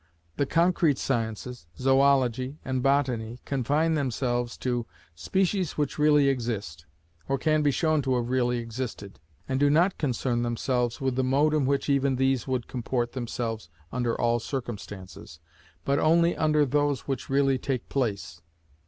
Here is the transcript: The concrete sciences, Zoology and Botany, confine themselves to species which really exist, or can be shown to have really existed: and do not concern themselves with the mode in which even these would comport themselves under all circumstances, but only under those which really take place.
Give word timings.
The 0.37 0.47
concrete 0.47 0.97
sciences, 0.97 1.67
Zoology 1.77 2.57
and 2.65 2.81
Botany, 2.81 3.37
confine 3.45 3.93
themselves 3.93 4.57
to 4.57 4.87
species 5.13 5.73
which 5.73 5.99
really 5.99 6.27
exist, 6.27 6.87
or 7.29 7.37
can 7.37 7.61
be 7.61 7.69
shown 7.69 8.01
to 8.01 8.15
have 8.15 8.27
really 8.27 8.57
existed: 8.57 9.19
and 9.47 9.59
do 9.59 9.69
not 9.69 9.99
concern 9.99 10.41
themselves 10.41 11.01
with 11.01 11.17
the 11.17 11.23
mode 11.23 11.53
in 11.53 11.67
which 11.67 11.87
even 11.87 12.15
these 12.15 12.47
would 12.47 12.65
comport 12.67 13.11
themselves 13.11 13.69
under 13.91 14.19
all 14.19 14.39
circumstances, 14.39 15.39
but 15.85 15.99
only 15.99 16.35
under 16.35 16.65
those 16.65 17.01
which 17.01 17.29
really 17.29 17.59
take 17.59 17.87
place. 17.87 18.41